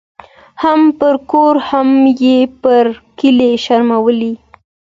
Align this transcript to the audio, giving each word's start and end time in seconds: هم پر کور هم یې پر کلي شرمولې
هم 0.63 0.79
پر 0.99 1.15
کور 1.31 1.55
هم 1.69 1.87
یې 2.23 2.37
پر 2.63 2.85
کلي 3.19 3.51
شرمولې 3.65 4.33